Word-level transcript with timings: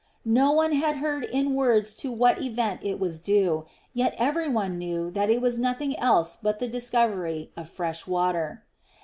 No 0.25 0.51
one 0.51 0.71
had 0.71 0.95
heard 0.97 1.25
in 1.25 1.53
words 1.53 1.93
to 1.93 2.11
what 2.11 2.41
event 2.41 2.79
it 2.83 2.99
was 2.99 3.19
due, 3.19 3.65
yet 3.93 4.15
every 4.17 4.49
one 4.49 4.79
knew 4.79 5.11
that 5.11 5.29
it 5.29 5.43
meant 5.43 5.59
nothing 5.59 5.95
else 5.99 6.37
than 6.37 6.55
the 6.59 6.67
discovery 6.67 7.51
of 7.55 7.69
fresh 7.69 8.07
water. 8.07 8.63